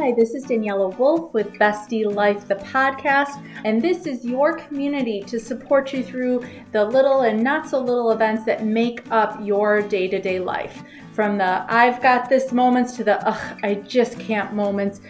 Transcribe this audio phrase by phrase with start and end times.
[0.00, 5.20] Hi, this is Daniela Wolf with Bestie Life, the podcast, and this is your community
[5.22, 9.82] to support you through the little and not so little events that make up your
[9.82, 10.84] day to day life.
[11.18, 15.00] From the I've got this moments to the ugh, I just can't moments.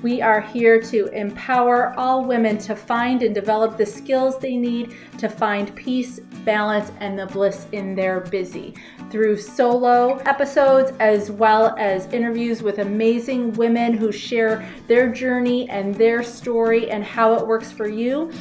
[0.00, 4.94] We are here to empower all women to find and develop the skills they need
[5.18, 8.76] to find peace, balance, and the bliss in their busy
[9.10, 15.94] through solo episodes as well as interviews with amazing women who share their journey and
[15.96, 18.32] their story and how it works for you.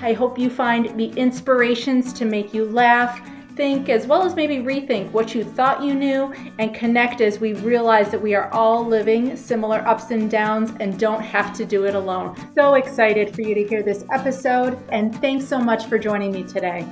[0.00, 3.20] I hope you find the inspirations to make you laugh,
[3.58, 7.54] think, as well as maybe rethink what you thought you knew and connect as we
[7.54, 11.84] realize that we are all living similar ups and downs and don't have to do
[11.84, 12.36] it alone.
[12.54, 16.44] So excited for you to hear this episode, and thanks so much for joining me
[16.44, 16.86] today.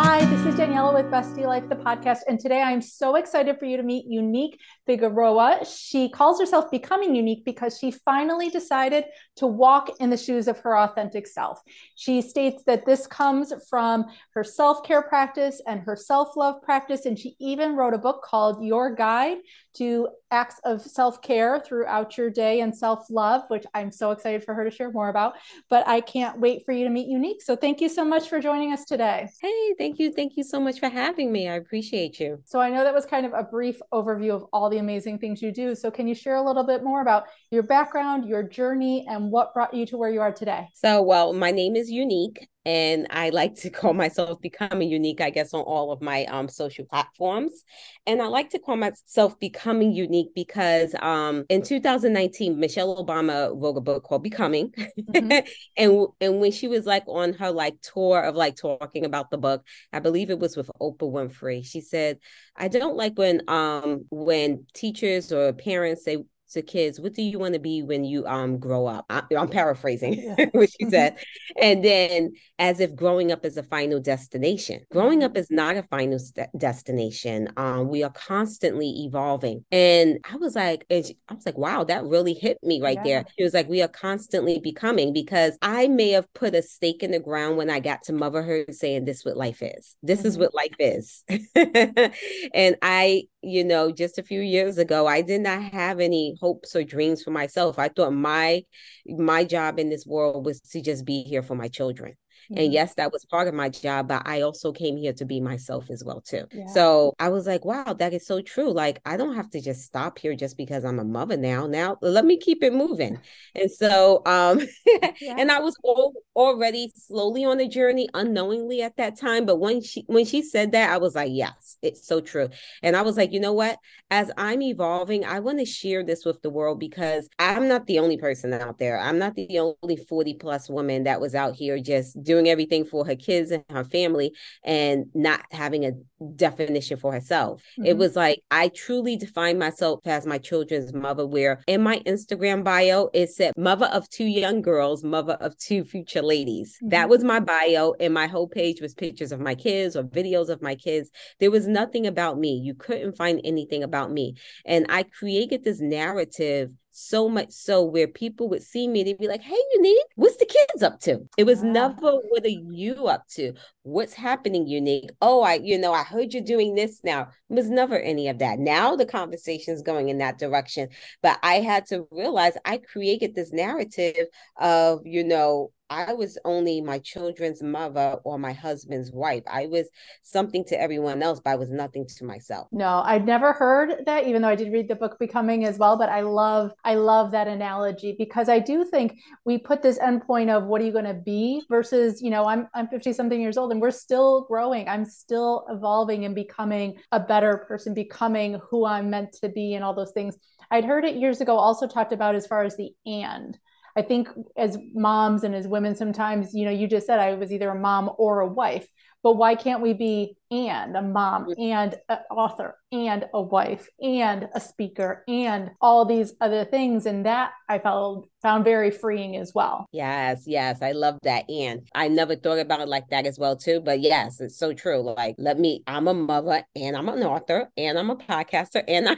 [0.00, 2.18] Hi, this is Daniela with Bestie Life, the podcast.
[2.28, 5.66] And today I'm so excited for you to meet Unique Figueroa.
[5.66, 9.06] She calls herself Becoming Unique because she finally decided
[9.38, 11.60] to walk in the shoes of her authentic self.
[11.96, 14.04] She states that this comes from
[14.34, 17.04] her self care practice and her self love practice.
[17.04, 19.38] And she even wrote a book called Your Guide
[19.78, 24.44] to Acts of Self Care throughout your day and self love, which I'm so excited
[24.44, 25.34] for her to share more about.
[25.70, 27.42] But I can't wait for you to meet Unique.
[27.42, 29.28] So thank you so much for joining us today.
[29.40, 30.12] Hey, thank you.
[30.12, 31.48] Thank you so much for having me.
[31.48, 32.42] I appreciate you.
[32.44, 35.40] So I know that was kind of a brief overview of all the amazing things
[35.40, 35.74] you do.
[35.74, 39.54] So can you share a little bit more about your background, your journey, and what
[39.54, 40.68] brought you to where you are today?
[40.74, 45.30] So, well, my name is Unique and I like to call myself becoming unique, I
[45.30, 47.64] guess, on all of my um, social platforms.
[48.06, 53.76] And I like to call myself becoming unique because um, in 2019, Michelle Obama wrote
[53.76, 55.46] a book called Becoming, mm-hmm.
[55.76, 59.38] and and when she was like on her like tour of like talking about the
[59.38, 61.64] book, I believe it was with Oprah Winfrey.
[61.64, 62.18] She said,
[62.56, 66.18] "I don't like when um when teachers or parents say
[66.48, 69.06] to kids, what do you want to be when you um grow up?
[69.10, 70.90] I, am paraphrasing what she mm-hmm.
[70.90, 71.18] said.
[71.60, 74.80] and then as if growing up is a final destination.
[74.90, 75.40] Growing up mm-hmm.
[75.40, 77.48] is not a final st- destination.
[77.56, 79.64] Um, we are constantly evolving.
[79.70, 82.98] And I was like, and she, I was like, wow, that really hit me right
[82.98, 83.04] yeah.
[83.04, 83.24] there.
[83.36, 87.12] She was like, we are constantly becoming because I may have put a stake in
[87.12, 89.96] the ground when I got to motherhood saying this is what life is.
[90.02, 90.28] This mm-hmm.
[90.28, 91.24] is what life is.
[92.54, 96.74] and I you know, just a few years ago, I did not have any hopes
[96.76, 97.78] or dreams for myself.
[97.78, 98.64] I thought my
[99.06, 102.14] my job in this world was to just be here for my children.
[102.50, 102.62] Mm-hmm.
[102.62, 105.40] And yes, that was part of my job, but I also came here to be
[105.40, 106.46] myself as well too.
[106.52, 106.66] Yeah.
[106.66, 108.72] So I was like, wow, that is so true.
[108.72, 111.66] Like I don't have to just stop here just because I'm a mother now.
[111.66, 113.18] Now let me keep it moving.
[113.54, 115.34] and so um yeah.
[115.36, 119.82] and I was all, already slowly on the journey unknowingly at that time, but when
[119.82, 122.48] she when she said that, I was like, yes, it's so true.
[122.82, 123.78] And I was like, you know what?
[124.10, 127.98] As I'm evolving, I want to share this with the world because I'm not the
[127.98, 128.98] only person out there.
[128.98, 133.06] I'm not the only 40 plus woman that was out here just doing everything for
[133.06, 135.92] her kids and her family and not having a
[136.36, 137.62] definition for herself.
[137.72, 137.86] Mm-hmm.
[137.86, 142.62] It was like I truly defined myself as my children's mother, where in my Instagram
[142.62, 146.76] bio, it said mother of two young girls, mother of two future ladies.
[146.76, 146.90] Mm-hmm.
[146.90, 150.50] That was my bio, and my whole page was pictures of my kids or videos
[150.50, 151.10] of my kids.
[151.40, 152.60] There was nothing about me.
[152.62, 154.34] You couldn't find anything about me.
[154.66, 159.28] And I created this narrative so much so where people would see me, they'd be
[159.28, 161.20] like, Hey, Unique, what's the kids up to?
[161.36, 161.70] It was wow.
[161.70, 163.52] never what are you up to?
[163.82, 165.10] What's happening, Unique?
[165.20, 167.28] Oh, I, you know, I heard you're doing this now.
[167.48, 168.58] It was never any of that.
[168.58, 170.88] Now the conversation is going in that direction.
[171.22, 174.26] But I had to realize I created this narrative
[174.56, 179.42] of, you know, I was only my children's mother or my husband's wife.
[179.50, 179.88] I was
[180.22, 182.68] something to everyone else, but I was nothing to myself.
[182.72, 185.96] No, I'd never heard that, even though I did read the book Becoming as well.
[185.96, 190.54] But I love, I love that analogy because I do think we put this endpoint
[190.54, 193.56] of what are you going to be versus, you know, I'm I'm 50 something years
[193.56, 194.88] old and we're still growing.
[194.88, 199.82] I'm still evolving and becoming a better person, becoming who I'm meant to be, and
[199.82, 200.36] all those things.
[200.70, 203.58] I'd heard it years ago, also talked about as far as the and
[203.98, 207.52] I think as moms and as women, sometimes, you know, you just said I was
[207.52, 208.86] either a mom or a wife,
[209.24, 211.54] but why can't we be and a mom mm.
[211.58, 217.06] and an author and a wife and a speaker and all these other things.
[217.06, 219.86] And that i felt found very freeing as well.
[219.92, 221.48] Yes yes i love that.
[221.50, 224.72] And i never thought about it like that as well too but yes it's so
[224.72, 225.00] true.
[225.00, 229.08] Like let me i'm a mother and i'm an author and i'm a podcaster and
[229.10, 229.16] i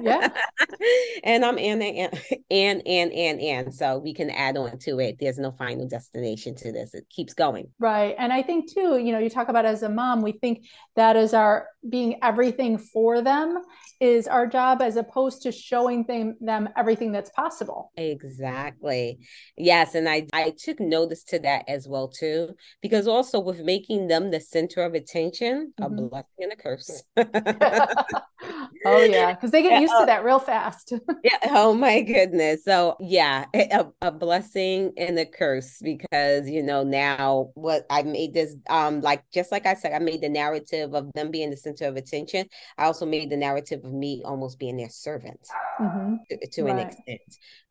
[0.00, 0.28] yeah.
[1.24, 2.20] and i'm and and
[2.50, 5.16] and and and and so we can add on to it.
[5.20, 6.94] There's no final destination to this.
[6.94, 7.68] It keeps going.
[7.78, 8.14] Right.
[8.18, 10.64] And i think too you know you talk about as a mom we think
[10.96, 13.62] that is our being everything for them
[14.00, 17.92] is our job as opposed to showing them, them everything that's possible.
[17.96, 19.18] Exactly.
[19.56, 19.94] Yes.
[19.94, 22.50] And I, I took notice to that as well too,
[22.82, 25.98] because also with making them the center of attention, mm-hmm.
[25.98, 27.02] a blessing and a curse.
[28.84, 29.34] oh yeah.
[29.34, 30.92] Cause they get used to that real fast.
[31.24, 31.38] yeah.
[31.44, 32.64] Oh my goodness.
[32.64, 38.34] So yeah, a, a blessing and a curse because, you know, now what I made
[38.34, 41.56] this, um, like, just like I said, I made the narrative of them being the
[41.56, 42.46] center of attention.
[42.78, 45.40] I also made the narrative of me almost being their servant
[45.80, 46.16] mm-hmm.
[46.30, 46.72] to, to right.
[46.72, 47.20] an extent.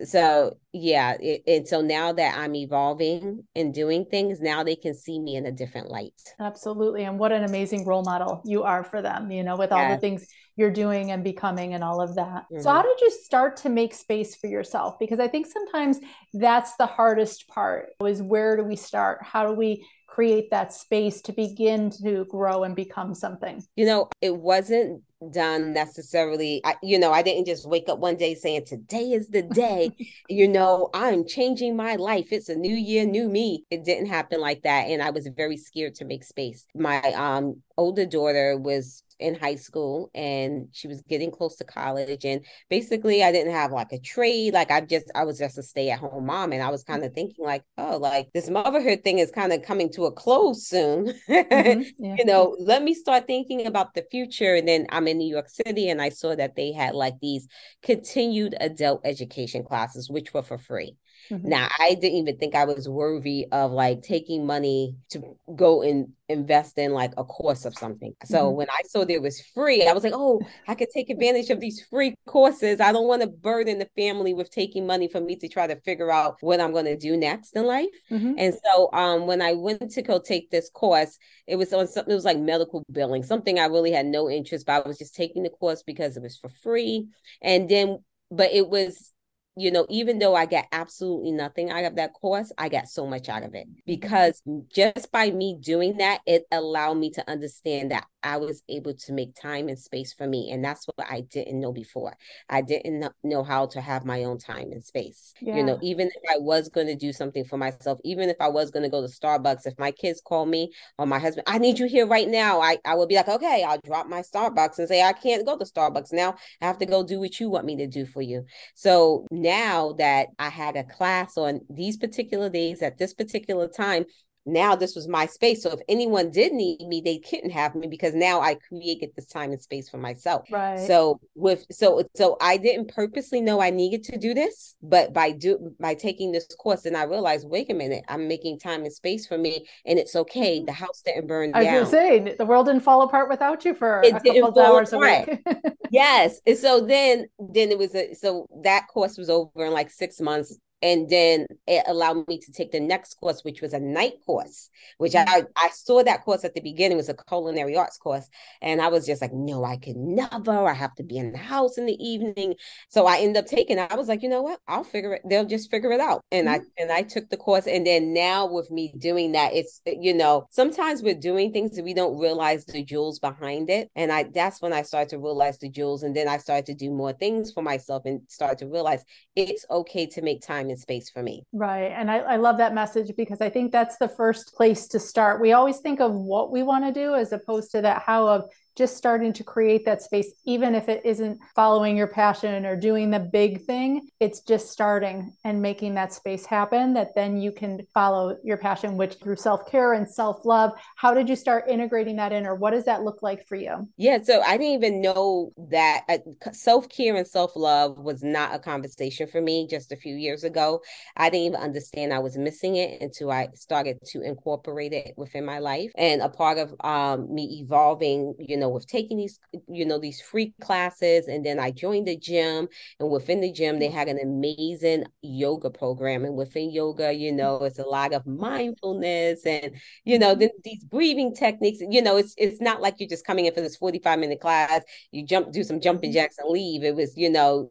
[0.03, 4.95] So yeah, it, and so now that I'm evolving and doing things, now they can
[4.95, 6.19] see me in a different light.
[6.39, 7.03] Absolutely.
[7.03, 9.97] And what an amazing role model you are for them, you know, with all the
[9.97, 10.27] things
[10.61, 12.45] you're doing and becoming and all of that.
[12.45, 12.61] Mm-hmm.
[12.61, 14.99] So how did you start to make space for yourself?
[14.99, 15.99] Because I think sometimes
[16.33, 19.23] that's the hardest part is where do we start?
[19.23, 23.63] How do we create that space to begin to grow and become something?
[23.75, 28.15] You know, it wasn't done necessarily I, you know i didn't just wake up one
[28.15, 29.91] day saying today is the day
[30.29, 34.41] you know i'm changing my life it's a new year new me it didn't happen
[34.41, 39.03] like that and i was very scared to make space my um older daughter was
[39.21, 43.71] in high school and she was getting close to college and basically I didn't have
[43.71, 46.61] like a trade like I just I was just a stay at home mom and
[46.61, 49.91] I was kind of thinking like oh like this motherhood thing is kind of coming
[49.93, 51.81] to a close soon mm-hmm.
[52.03, 52.15] yeah.
[52.17, 55.49] you know let me start thinking about the future and then I'm in New York
[55.49, 57.47] City and I saw that they had like these
[57.83, 60.97] continued adult education classes which were for free
[61.29, 61.49] Mm-hmm.
[61.49, 66.09] Now, I didn't even think I was worthy of like taking money to go and
[66.29, 68.13] invest in like a course of something.
[68.25, 68.57] So mm-hmm.
[68.57, 71.49] when I saw that it was free, I was like, oh, I could take advantage
[71.49, 72.79] of these free courses.
[72.79, 75.79] I don't want to burden the family with taking money for me to try to
[75.81, 77.89] figure out what I'm going to do next in life.
[78.09, 78.33] Mm-hmm.
[78.37, 82.11] And so um, when I went to go take this course, it was on something,
[82.11, 85.15] it was like medical billing, something I really had no interest, but I was just
[85.15, 87.07] taking the course because it was for free.
[87.41, 89.11] And then, but it was
[89.55, 93.05] you know, even though I get absolutely nothing out of that course, I got so
[93.05, 93.81] much out of it mm-hmm.
[93.85, 94.41] because
[94.73, 99.13] just by me doing that, it allowed me to understand that I was able to
[99.13, 100.51] make time and space for me.
[100.51, 102.15] And that's what I didn't know before.
[102.49, 105.33] I didn't know how to have my own time and space.
[105.41, 105.57] Yeah.
[105.57, 108.47] You know, even if I was going to do something for myself, even if I
[108.47, 111.57] was going to go to Starbucks, if my kids call me or my husband, I
[111.57, 114.79] need you here right now, I, I would be like, okay, I'll drop my Starbucks
[114.79, 116.35] and say, I can't go to Starbucks now.
[116.61, 118.45] I have to go do what you want me to do for you.
[118.75, 124.05] So now that I had a class on these particular days at this particular time,
[124.45, 125.63] now this was my space.
[125.63, 129.27] So if anyone did need me, they couldn't have me because now I created this
[129.27, 130.47] time and space for myself.
[130.51, 130.79] Right.
[130.79, 135.31] So with so so I didn't purposely know I needed to do this, but by
[135.31, 138.93] do by taking this course, and I realized, wait a minute, I'm making time and
[138.93, 140.57] space for me, and it's okay.
[140.57, 140.65] Mm-hmm.
[140.65, 141.75] The house didn't burn I down.
[141.75, 144.93] I was saying the world didn't fall apart without you for it a couple hours
[144.93, 145.27] apart.
[145.27, 145.73] a week.
[145.91, 146.41] yes.
[146.47, 150.19] And so then then it was a so that course was over in like six
[150.19, 154.13] months and then it allowed me to take the next course which was a night
[154.25, 155.29] course which mm-hmm.
[155.29, 156.97] I, I saw that course at the beginning.
[156.97, 158.27] Was a culinary arts course.
[158.61, 160.51] And i was just like no i could never.
[160.51, 162.55] I have to be in the house in the evening.
[162.89, 164.59] So i ended up taking i was like you know what?
[164.67, 165.21] I'll figure it.
[165.27, 166.23] They'll just figure it out.
[166.31, 166.61] And mm-hmm.
[166.61, 167.67] i and i took the course.
[167.67, 171.83] And then now with me doing that it's you know sometimes we're doing things that
[171.83, 173.89] we don't realize the jewels behind it.
[173.95, 176.03] And i that's when i started to realize the jewels.
[176.03, 179.03] And then i started to do more things for myself and started to realize
[179.35, 181.45] it's okay to make time space for me.
[181.53, 181.91] Right.
[181.91, 185.41] And I, I love that message because I think that's the first place to start.
[185.41, 188.49] We always think of what we want to do as opposed to that how of
[188.75, 193.09] just starting to create that space, even if it isn't following your passion or doing
[193.09, 197.85] the big thing, it's just starting and making that space happen that then you can
[197.93, 200.71] follow your passion, which through self care and self love.
[200.95, 203.87] How did you start integrating that in, or what does that look like for you?
[203.97, 206.17] Yeah, so I didn't even know that uh,
[206.51, 210.43] self care and self love was not a conversation for me just a few years
[210.43, 210.81] ago.
[211.15, 215.45] I didn't even understand I was missing it until I started to incorporate it within
[215.45, 215.91] my life.
[215.95, 220.21] And a part of um, me evolving, you know, with taking these, you know, these
[220.21, 221.27] free classes.
[221.27, 222.67] And then I joined the gym.
[222.99, 223.97] And within the gym, they mm-hmm.
[223.97, 226.25] had an amazing yoga program.
[226.25, 227.37] And within yoga, you mm-hmm.
[227.37, 229.71] know, it's a lot of mindfulness and,
[230.05, 230.39] you know, mm-hmm.
[230.41, 231.79] then these breathing techniques.
[231.81, 234.81] You know, it's it's not like you're just coming in for this 45 minute class,
[235.11, 236.15] you jump, do some jumping mm-hmm.
[236.15, 236.83] jacks and leave.
[236.83, 237.69] It was, you know,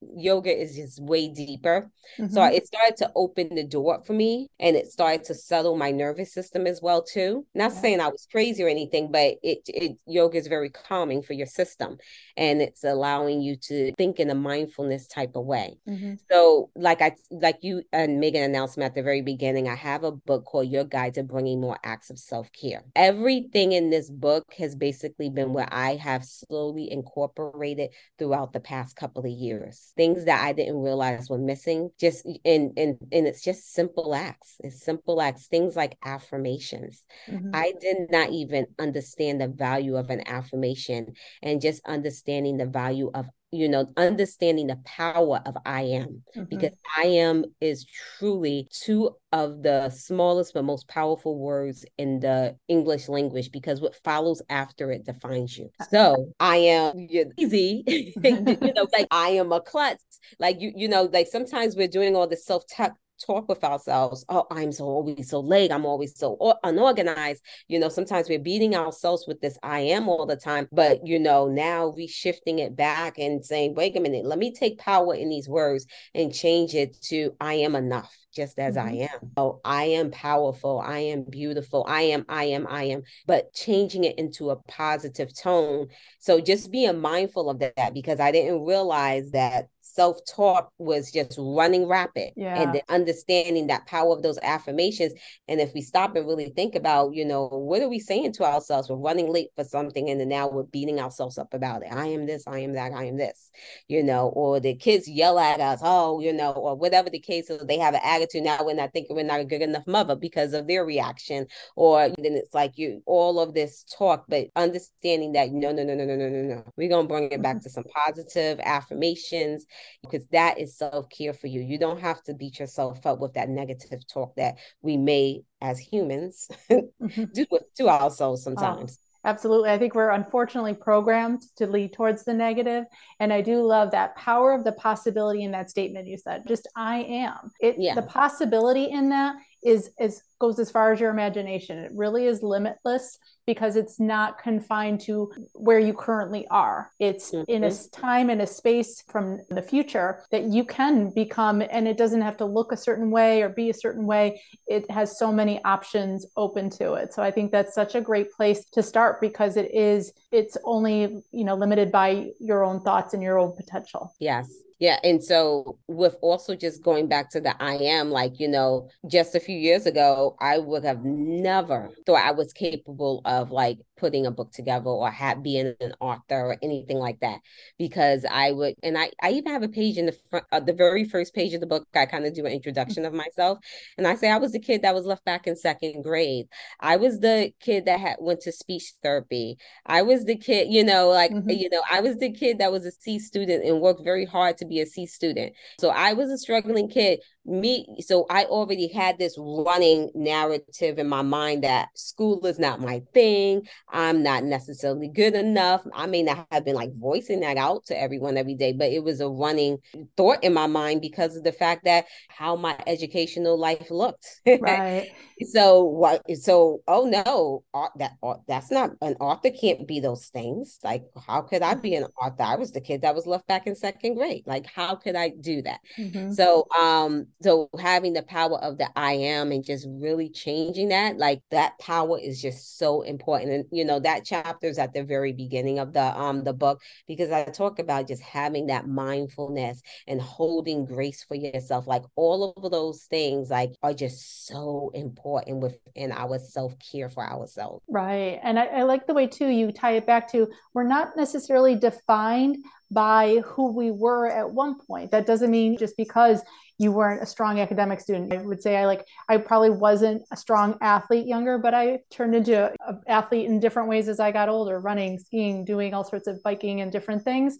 [0.00, 1.90] yoga is just way deeper.
[2.18, 2.32] Mm-hmm.
[2.32, 5.90] So it started to open the door for me and it started to settle my
[5.90, 7.46] nervous system as well too.
[7.54, 7.80] Not yeah.
[7.80, 11.46] saying I was crazy or anything, but it it yoga is very calming for your
[11.46, 11.96] system
[12.36, 15.78] and it's allowing you to think in a mindfulness type of way.
[15.88, 16.14] Mm-hmm.
[16.30, 20.04] So like I like you and make an announcement at the very beginning, I have
[20.04, 22.84] a book called Your Guide to Bringing More Acts of Self-Care.
[22.94, 28.96] Everything in this book has basically been what I have slowly incorporated throughout the past
[28.96, 31.90] couple of years things that I didn't realize were missing.
[31.98, 34.56] Just in and and it's just simple acts.
[34.60, 35.46] It's simple acts.
[35.46, 37.04] Things like affirmations.
[37.28, 37.50] Mm-hmm.
[37.54, 43.10] I did not even understand the value of an affirmation and just understanding the value
[43.14, 43.26] of
[43.56, 46.44] you know, understanding the power of I am, mm-hmm.
[46.44, 47.86] because I am is
[48.18, 53.94] truly two of the smallest but most powerful words in the English language because what
[54.04, 55.70] follows after it defines you.
[55.90, 57.82] So I am easy,
[58.16, 60.20] you know, like I am a klutz.
[60.38, 64.46] Like you, you know, like sometimes we're doing all this self-talk talk with ourselves oh
[64.50, 69.24] i'm so always so late i'm always so unorganized you know sometimes we're beating ourselves
[69.26, 73.18] with this i am all the time but you know now we shifting it back
[73.18, 77.00] and saying wait a minute let me take power in these words and change it
[77.00, 78.88] to i am enough just as mm-hmm.
[78.88, 79.32] I am.
[79.36, 80.78] Oh, I am powerful.
[80.78, 81.84] I am beautiful.
[81.88, 85.88] I am, I am, I am, but changing it into a positive tone.
[86.20, 91.36] So just being mindful of that because I didn't realize that self talk was just
[91.38, 92.60] running rapid yeah.
[92.60, 95.14] and then understanding that power of those affirmations.
[95.48, 98.44] And if we stop and really think about, you know, what are we saying to
[98.44, 98.90] ourselves?
[98.90, 101.92] We're running late for something and then now we're beating ourselves up about it.
[101.92, 103.50] I am this, I am that, I am this,
[103.88, 107.48] you know, or the kids yell at us, oh, you know, or whatever the case
[107.50, 110.14] is, they have an attitude now we're not thinking we're not a good enough mother
[110.14, 111.46] because of their reaction.
[111.74, 115.94] Or then it's like you all of this talk, but understanding that no, no, no,
[115.94, 116.64] no, no, no, no, no.
[116.76, 117.62] We're gonna bring it back mm-hmm.
[117.62, 119.66] to some positive affirmations
[120.02, 121.60] because that is self-care for you.
[121.60, 125.78] You don't have to beat yourself up with that negative talk that we may as
[125.78, 127.24] humans mm-hmm.
[127.32, 128.98] do to ourselves sometimes.
[129.00, 129.06] Oh.
[129.26, 129.70] Absolutely.
[129.70, 132.84] I think we're unfortunately programmed to lead towards the negative.
[133.18, 136.44] And I do love that power of the possibility in that statement you said.
[136.46, 137.50] Just I am.
[137.60, 137.96] It yeah.
[137.96, 139.34] the possibility in that
[139.66, 141.78] is is goes as far as your imagination.
[141.78, 146.90] It really is limitless because it's not confined to where you currently are.
[146.98, 147.50] It's mm-hmm.
[147.50, 151.96] in a time and a space from the future that you can become, and it
[151.96, 154.40] doesn't have to look a certain way or be a certain way.
[154.66, 157.12] It has so many options open to it.
[157.12, 161.22] So I think that's such a great place to start because it is, it's only,
[161.32, 164.14] you know, limited by your own thoughts and your own potential.
[164.20, 164.52] Yes.
[164.78, 164.98] Yeah.
[165.02, 169.34] And so, with also just going back to the I am, like, you know, just
[169.34, 174.26] a few years ago, I would have never thought I was capable of like putting
[174.26, 177.40] a book together or have being an author or anything like that
[177.78, 180.72] because I would and I I even have a page in the front uh, the
[180.72, 183.58] very first page of the book I kind of do an introduction of myself
[183.96, 186.46] and I say I was the kid that was left back in second grade.
[186.80, 189.56] I was the kid that had went to speech therapy.
[189.84, 191.50] I was the kid you know like mm-hmm.
[191.50, 194.58] you know I was the kid that was a C student and worked very hard
[194.58, 195.54] to be a C student.
[195.80, 201.08] So I was a struggling kid me so i already had this running narrative in
[201.08, 205.82] my mind that school is not my thing i'm not necessarily good enough.
[205.94, 209.02] I may not have been like voicing that out to everyone every day but it
[209.02, 209.78] was a running
[210.16, 214.26] thought in my mind because of the fact that how my educational life looked.
[214.46, 215.10] Right.
[215.52, 217.62] So what so oh no
[217.98, 218.12] that
[218.48, 220.78] that's not an author can't be those things.
[220.82, 222.42] Like how could i be an author?
[222.42, 224.44] I was the kid that was left back in second grade.
[224.46, 225.80] Like how could i do that?
[225.98, 226.32] Mm-hmm.
[226.32, 231.16] so um so having the power of the i am and just really changing that
[231.18, 235.02] like that power is just so important and you know that chapter is at the
[235.02, 239.82] very beginning of the um the book because i talk about just having that mindfulness
[240.06, 245.60] and holding grace for yourself like all of those things like are just so important
[245.60, 247.82] within our self-care for ourselves.
[247.88, 251.16] Right and I, I like the way too you tie it back to we're not
[251.16, 255.10] necessarily defined by who we were at one point.
[255.10, 256.42] That doesn't mean just because
[256.78, 258.32] you weren't a strong academic student.
[258.32, 262.34] I would say I like I probably wasn't a strong athlete younger, but I turned
[262.34, 266.26] into an athlete in different ways as I got older, running, skiing, doing all sorts
[266.26, 267.58] of biking and different things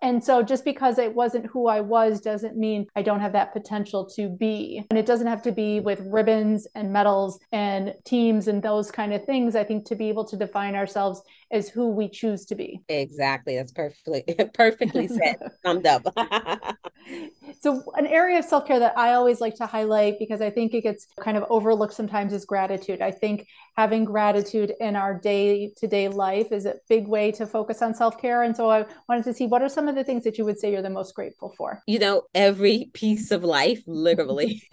[0.00, 3.52] and so just because it wasn't who I was doesn't mean I don't have that
[3.52, 4.84] potential to be.
[4.90, 9.12] And it doesn't have to be with ribbons and medals and teams and those kind
[9.12, 9.56] of things.
[9.56, 12.80] I think to be able to define ourselves as who we choose to be.
[12.88, 13.56] Exactly.
[13.56, 15.36] That's perfectly perfectly said.
[15.64, 16.06] Summed up.
[17.60, 20.74] So, an area of self care that I always like to highlight because I think
[20.74, 23.00] it gets kind of overlooked sometimes is gratitude.
[23.00, 23.46] I think
[23.76, 27.94] having gratitude in our day to day life is a big way to focus on
[27.94, 28.42] self care.
[28.42, 30.58] And so, I wanted to see what are some of the things that you would
[30.58, 31.82] say you're the most grateful for?
[31.86, 34.62] You know, every piece of life, literally.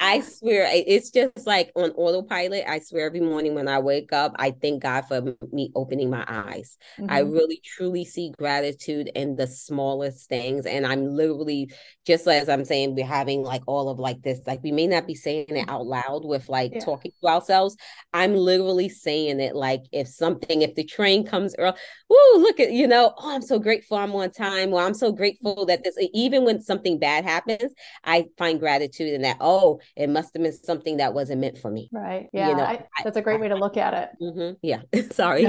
[0.00, 2.64] I swear, it's just like on autopilot.
[2.68, 6.24] I swear, every morning when I wake up, I thank God for me opening my
[6.28, 6.76] eyes.
[6.98, 7.10] Mm-hmm.
[7.10, 10.66] I really truly see gratitude in the smallest things.
[10.66, 11.72] And I'm literally,
[12.06, 15.06] just as I'm saying, we're having like all of like this, like we may not
[15.06, 16.84] be saying it out loud with like yeah.
[16.84, 17.76] talking to ourselves.
[18.12, 21.76] I'm literally saying it like if something, if the train comes early,
[22.08, 24.70] whoo, look at, you know, oh, I'm so grateful I'm on time.
[24.70, 27.72] Well, I'm so grateful that this, even when something bad happens,
[28.04, 31.70] I find gratitude in that, oh, it must have been something that wasn't meant for
[31.70, 31.88] me.
[31.92, 32.28] Right.
[32.32, 32.50] Yeah.
[32.50, 34.08] You know, I, that's a great I, way to look at it.
[34.22, 34.82] Mm-hmm, yeah.
[35.12, 35.44] Sorry.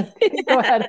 [0.48, 0.86] Go ahead.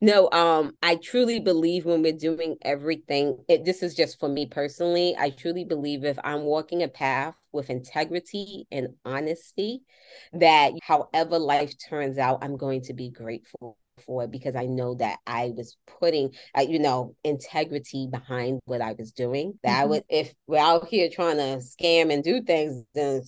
[0.00, 4.46] no, um, I truly believe when we're doing everything, it, this is just for me
[4.46, 5.16] personally.
[5.18, 9.82] I truly believe if I'm walking a path with integrity and honesty,
[10.32, 14.94] that however life turns out, I'm going to be grateful for it because I know
[14.96, 19.58] that I was putting, uh, you know, integrity behind what I was doing.
[19.62, 19.82] That mm-hmm.
[19.82, 23.22] I would, if we're out here trying to scam and do things, then,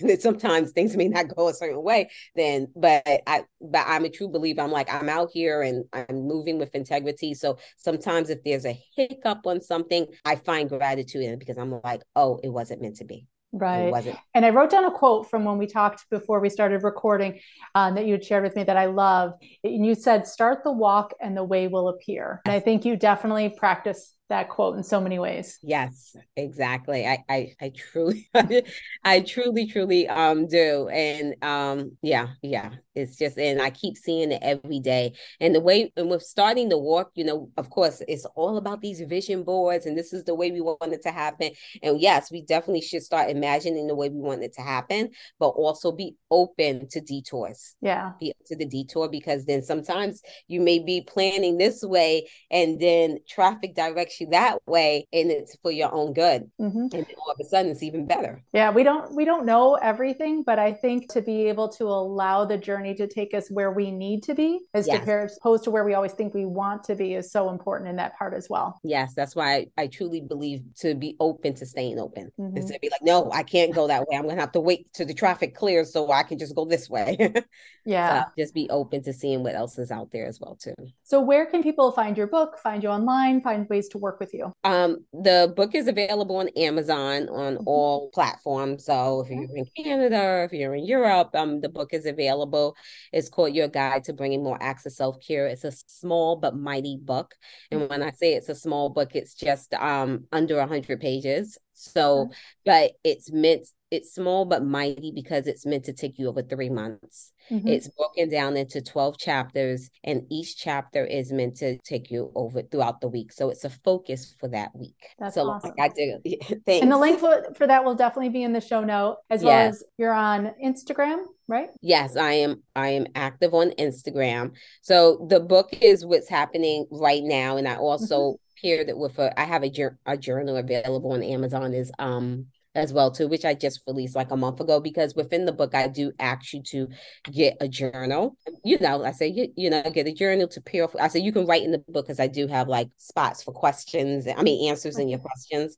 [0.00, 2.10] then sometimes things may not go a certain way.
[2.34, 4.62] Then, but I, but I'm a true believer.
[4.62, 7.34] I'm like, I'm out here and I'm moving with integrity.
[7.34, 11.80] So sometimes if there's a hiccup on something, I find gratitude in it because I'm
[11.84, 13.26] like, oh, it wasn't meant to be.
[13.58, 14.16] Right.
[14.34, 17.40] And I wrote down a quote from when we talked before we started recording
[17.74, 19.32] um, that you had shared with me that I love.
[19.64, 22.40] And you said, start the walk and the way will appear.
[22.44, 25.58] And I think you definitely practice that quote in so many ways.
[25.62, 27.06] Yes, exactly.
[27.06, 28.28] I I, I truly
[29.04, 32.70] I truly truly um do and um yeah, yeah.
[32.94, 35.12] It's just and I keep seeing it every day.
[35.38, 38.80] And the way and with starting the walk, you know, of course, it's all about
[38.80, 41.50] these vision boards and this is the way we want it to happen.
[41.82, 45.48] And yes, we definitely should start imagining the way we want it to happen, but
[45.48, 47.76] also be open to detours.
[47.80, 48.12] Yeah.
[48.18, 53.18] Be to the detour because then sometimes you may be planning this way and then
[53.28, 56.50] traffic direction you that way and it's for your own good.
[56.60, 56.94] Mm-hmm.
[56.94, 58.42] and all of a sudden it's even better.
[58.52, 62.44] Yeah we don't we don't know everything but i think to be able to allow
[62.44, 65.36] the journey to take us where we need to be as yes.
[65.38, 68.16] opposed to where we always think we want to be is so important in that
[68.16, 68.78] part as well.
[68.84, 72.30] Yes that's why i, I truly believe to be open to staying open.
[72.38, 72.56] Mm-hmm.
[72.56, 74.16] is to be like no i can't go that way.
[74.16, 76.88] I'm gonna have to wait till the traffic clears so i can just go this
[76.88, 77.32] way.
[77.88, 78.24] Yeah.
[78.24, 80.74] so just be open to seeing what else is out there as well too.
[81.04, 84.32] So where can people find your book find you online find ways to work with
[84.32, 84.52] you?
[84.64, 87.66] Um, the book is available on Amazon on mm-hmm.
[87.66, 88.84] all platforms.
[88.84, 92.76] So if you're in Canada, if you're in Europe, um, the book is available.
[93.12, 95.46] It's called Your Guide to Bringing More Acts of Self Care.
[95.46, 97.34] It's a small but mighty book,
[97.70, 97.90] and mm-hmm.
[97.90, 101.58] when I say it's a small book, it's just um under hundred pages.
[101.72, 102.30] So,
[102.64, 106.70] but it's meant it's small but mighty because it's meant to take you over three
[106.70, 107.32] months.
[107.50, 107.68] Mm-hmm.
[107.68, 112.62] It's broken down into 12 chapters, and each chapter is meant to take you over
[112.62, 113.32] throughout the week.
[113.32, 114.96] So it's a focus for that week.
[115.18, 115.72] That's so awesome.
[115.78, 116.18] Like I do.
[116.66, 119.46] and the link for, for that will definitely be in the show note, as yes.
[119.46, 121.68] well as you're on Instagram, right?
[121.80, 122.62] Yes, I am.
[122.74, 124.52] I am active on Instagram.
[124.82, 128.66] So the book is what's happening right now, and I also mm-hmm.
[128.66, 129.38] paired it with a.
[129.38, 129.72] I have a,
[130.06, 131.74] a journal available on Amazon.
[131.74, 132.46] Is um
[132.76, 135.74] as well too which i just released like a month ago because within the book
[135.74, 136.88] i do ask you to
[137.30, 138.36] get a journal.
[138.64, 141.32] You know i say you, you know get a journal to pair i say you
[141.32, 144.68] can write in the book because i do have like spots for questions i mean
[144.70, 145.76] answers in your questions.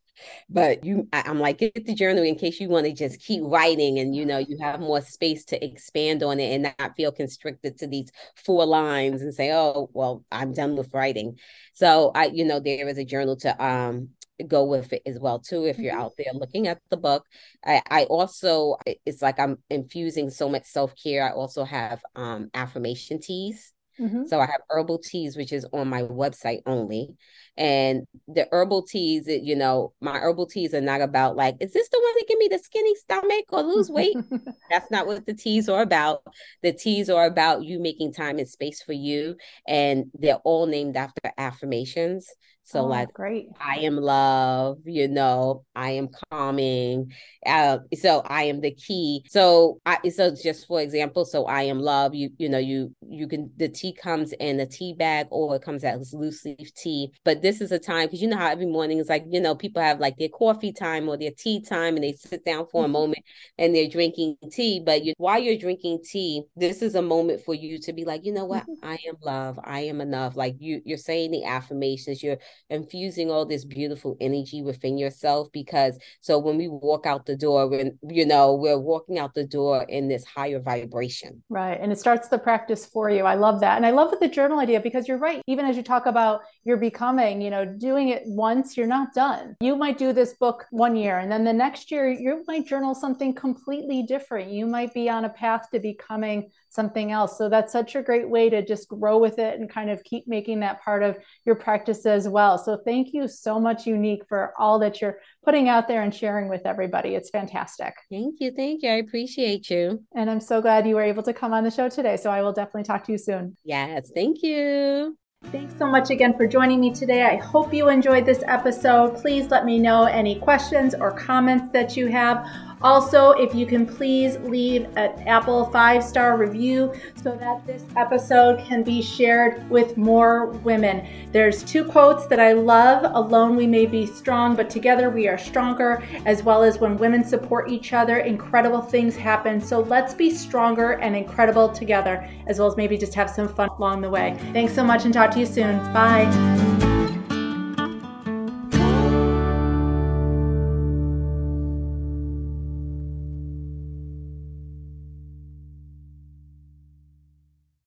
[0.51, 3.43] But you I, i'm like get the journal in case you want to just keep
[3.45, 7.13] writing and you know you have more space to expand on it and not feel
[7.13, 11.39] constricted to these four lines and say oh well i'm done with writing.
[11.75, 14.11] So i you know there is a journal to um
[14.47, 16.03] go with it as well too if you're mm-hmm.
[16.03, 17.25] out there looking at the book.
[17.65, 21.25] I, I also it's like i'm infusing so much self-care.
[21.27, 23.73] I also have um affirmation teas.
[24.01, 24.27] Mm-hmm.
[24.27, 27.17] so i have herbal teas which is on my website only.
[27.57, 31.89] And the herbal teas you know my herbal teas are not about like is this
[31.89, 34.17] the one that give me the skinny stomach or lose weight?
[34.71, 36.23] That's not what the teas are about.
[36.63, 39.35] The teas are about you making time and space for you
[39.67, 42.29] and they're all named after affirmations
[42.69, 43.49] so oh, like great.
[43.59, 47.11] I am love, you know, I am calming.
[47.47, 49.25] Uh, so I am the key.
[49.31, 53.27] So I so just for example, so I am love, you you know, you you
[53.27, 57.11] can the tea comes in a tea bag or it comes as loose leaf tea.
[57.25, 59.55] But this is a time because you know how every morning is like, you know,
[59.55, 62.83] people have like their coffee time or their tea time and they sit down for
[62.83, 62.91] mm-hmm.
[62.91, 63.25] a moment
[63.57, 64.83] and they're drinking tea.
[64.85, 68.27] But you, while you're drinking tea, this is a moment for you to be like,
[68.27, 68.87] you know what, mm-hmm.
[68.87, 70.37] I am love, I am enough.
[70.37, 72.37] Like you you're saying the affirmations, you're
[72.71, 77.69] infusing all this beautiful energy within yourself because so when we walk out the door
[77.69, 81.43] when you know we're walking out the door in this higher vibration.
[81.49, 83.25] Right and it starts the practice for you.
[83.25, 85.83] I love that and i love the journal idea because you're right even as you
[85.83, 89.57] talk about your becoming you know doing it once you're not done.
[89.61, 92.95] You might do this book one year and then the next year you might journal
[92.95, 94.51] something completely different.
[94.51, 97.39] You might be on a path to becoming something else.
[97.39, 100.27] So that's such a great way to just grow with it and kind of keep
[100.27, 102.59] making that part of your practice as well.
[102.59, 106.49] So thank you so much, Unique, for all that you're putting out there and sharing
[106.49, 107.15] with everybody.
[107.15, 107.95] It's fantastic.
[108.11, 108.51] Thank you.
[108.51, 108.91] Thank you.
[108.91, 110.05] I appreciate you.
[110.15, 112.17] And I'm so glad you were able to come on the show today.
[112.17, 113.57] So I will definitely talk to you soon.
[113.65, 114.11] Yes.
[114.15, 115.17] Thank you.
[115.45, 117.23] Thanks so much again for joining me today.
[117.23, 119.17] I hope you enjoyed this episode.
[119.17, 122.45] Please let me know any questions or comments that you have.
[122.83, 128.65] Also, if you can please leave an Apple five star review so that this episode
[128.65, 131.07] can be shared with more women.
[131.33, 135.39] There's two quotes that I love Alone we may be strong, but together we are
[135.39, 139.61] stronger, as well as when women support each other, incredible things happen.
[139.61, 143.69] So let's be stronger and incredible together, as well as maybe just have some fun
[143.79, 144.37] along the way.
[144.53, 145.79] Thanks so much and talk to you soon.
[145.93, 146.88] Bye.